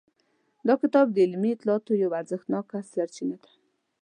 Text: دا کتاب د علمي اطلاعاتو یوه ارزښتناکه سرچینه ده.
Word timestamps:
دا 0.67 0.73
کتاب 0.81 1.05
د 1.11 1.17
علمي 1.25 1.49
اطلاعاتو 1.53 1.99
یوه 2.03 2.15
ارزښتناکه 2.21 2.77
سرچینه 2.91 3.37
ده. 3.43 3.51